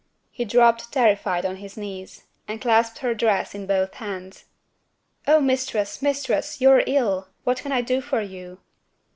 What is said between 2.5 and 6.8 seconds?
clasped her dress in both hands. "Oh, Mistress, Mistress, you